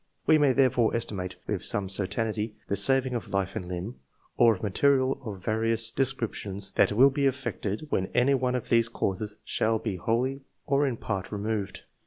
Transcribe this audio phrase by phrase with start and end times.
[0.25, 3.99] We may therefore estimate with some certainty the saving of life and limb,
[4.35, 8.69] or of material of various descrip tions, that will be effected when any one of
[8.69, 11.83] these causes shall be wholly or in part removed.